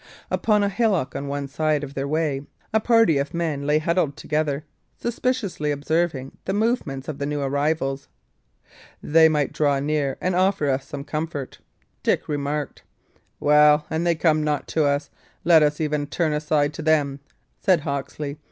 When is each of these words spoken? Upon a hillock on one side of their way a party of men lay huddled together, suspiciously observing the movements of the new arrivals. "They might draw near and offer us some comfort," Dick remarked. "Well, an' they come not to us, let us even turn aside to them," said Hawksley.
Upon 0.31 0.63
a 0.63 0.69
hillock 0.69 1.15
on 1.15 1.27
one 1.27 1.47
side 1.47 1.83
of 1.83 1.93
their 1.93 2.07
way 2.07 2.41
a 2.73 2.79
party 2.79 3.19
of 3.19 3.35
men 3.35 3.67
lay 3.67 3.77
huddled 3.77 4.17
together, 4.17 4.65
suspiciously 4.99 5.69
observing 5.69 6.39
the 6.45 6.53
movements 6.55 7.07
of 7.07 7.19
the 7.19 7.27
new 7.27 7.39
arrivals. 7.39 8.07
"They 9.03 9.29
might 9.29 9.53
draw 9.53 9.79
near 9.79 10.17
and 10.19 10.33
offer 10.35 10.67
us 10.71 10.87
some 10.87 11.03
comfort," 11.03 11.59
Dick 12.01 12.27
remarked. 12.27 12.81
"Well, 13.39 13.85
an' 13.91 14.03
they 14.03 14.15
come 14.15 14.43
not 14.43 14.67
to 14.69 14.85
us, 14.85 15.11
let 15.43 15.61
us 15.61 15.79
even 15.79 16.07
turn 16.07 16.33
aside 16.33 16.73
to 16.73 16.81
them," 16.81 17.19
said 17.59 17.81
Hawksley. 17.81 18.37